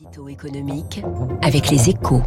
[0.00, 1.02] L'édito économique
[1.42, 2.22] avec les échos.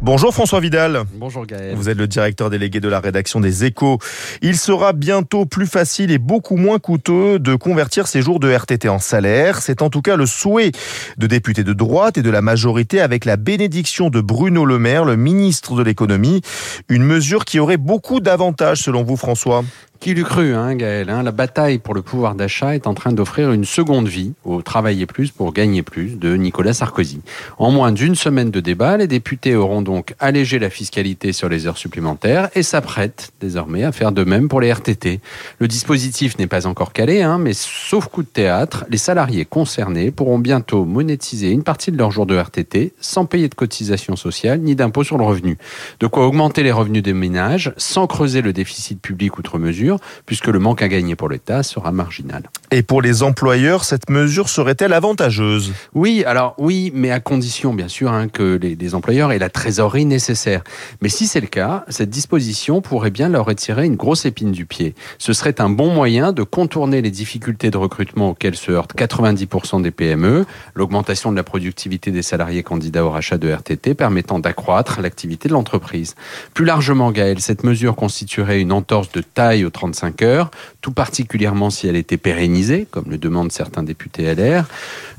[0.00, 1.02] Bonjour François Vidal.
[1.14, 1.74] Bonjour Gaël.
[1.74, 3.98] Vous êtes le directeur délégué de la rédaction des échos.
[4.40, 8.88] Il sera bientôt plus facile et beaucoup moins coûteux de convertir ces jours de RTT
[8.88, 9.62] en salaire.
[9.62, 10.70] C'est en tout cas le souhait
[11.16, 15.04] de députés de droite et de la majorité avec la bénédiction de Bruno Le Maire,
[15.04, 16.42] le ministre de l'économie.
[16.88, 19.64] Une mesure qui aurait beaucoup d'avantages selon vous François?
[20.00, 21.24] Qui l'eût cru, hein, Gaël hein?
[21.24, 25.06] La bataille pour le pouvoir d'achat est en train d'offrir une seconde vie au Travailler
[25.06, 27.20] plus pour gagner plus de Nicolas Sarkozy.
[27.58, 31.66] En moins d'une semaine de débat, les députés auront donc allégé la fiscalité sur les
[31.66, 35.18] heures supplémentaires et s'apprêtent désormais à faire de même pour les RTT.
[35.58, 40.12] Le dispositif n'est pas encore calé, hein, mais sauf coup de théâtre, les salariés concernés
[40.12, 44.60] pourront bientôt monétiser une partie de leur jour de RTT sans payer de cotisation sociale
[44.60, 45.58] ni d'impôt sur le revenu.
[45.98, 49.87] De quoi augmenter les revenus des ménages sans creuser le déficit public outre mesure
[50.26, 52.42] puisque le manque à gagner pour l'État sera marginal.
[52.70, 55.72] Et pour les employeurs, cette mesure serait-elle avantageuse?
[55.94, 59.48] Oui, alors oui, mais à condition bien sûr hein, que les, les, employeurs aient la
[59.48, 60.62] trésorerie nécessaire.
[61.00, 64.66] Mais si c'est le cas, cette disposition pourrait bien leur retirer une grosse épine du
[64.66, 64.94] pied.
[65.18, 69.82] Ce serait un bon moyen de contourner les difficultés de recrutement auxquelles se heurtent 90%
[69.82, 70.44] des PME,
[70.74, 75.54] l'augmentation de la productivité des salariés candidats au rachat de RTT permettant d'accroître l'activité de
[75.54, 76.14] l'entreprise.
[76.54, 81.70] Plus largement, Gaël, cette mesure constituerait une entorse de taille au 35 heures, tout particulièrement
[81.70, 84.64] si elle était pérennisée, comme le demandent certains députés LR.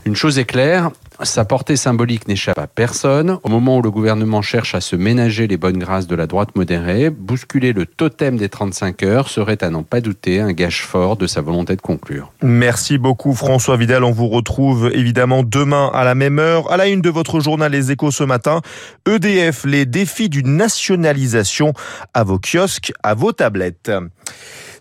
[0.05, 0.91] Une chose est claire,
[1.23, 3.39] sa portée symbolique n'échappe à personne.
[3.43, 6.55] Au moment où le gouvernement cherche à se ménager les bonnes grâces de la droite
[6.55, 11.17] modérée, bousculer le totem des 35 heures serait à n'en pas douter un gage fort
[11.17, 12.31] de sa volonté de conclure.
[12.41, 14.05] Merci beaucoup François Vidal.
[14.05, 16.71] On vous retrouve évidemment demain à la même heure.
[16.71, 18.61] À la une de votre journal Les Échos ce matin,
[19.05, 21.73] EDF, les défis d'une nationalisation
[22.13, 23.91] à vos kiosques, à vos tablettes.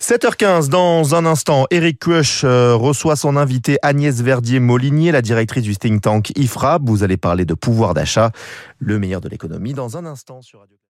[0.01, 6.01] 7h15, dans un instant, Eric Kuesch reçoit son invité Agnès Verdier-Molinier, la directrice du think
[6.03, 6.79] tank IFRA.
[6.83, 8.31] Vous allez parler de pouvoir d'achat,
[8.79, 10.79] le meilleur de l'économie, dans un instant sur Radio